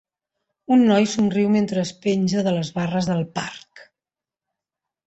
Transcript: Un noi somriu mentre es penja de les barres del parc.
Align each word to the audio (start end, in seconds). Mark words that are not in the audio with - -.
Un 0.75 0.85
noi 0.91 1.05
somriu 1.11 1.51
mentre 1.57 1.83
es 1.83 1.93
penja 2.07 2.45
de 2.49 2.57
les 2.57 2.73
barres 2.81 3.13
del 3.13 3.25
parc. 3.39 3.87